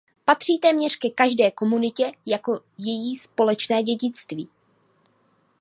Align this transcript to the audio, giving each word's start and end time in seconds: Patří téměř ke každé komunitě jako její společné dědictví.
Patří 0.25 0.57
téměř 0.57 0.95
ke 0.95 1.09
každé 1.15 1.51
komunitě 1.51 2.11
jako 2.25 2.59
její 2.77 3.17
společné 3.17 3.83
dědictví. 3.83 4.49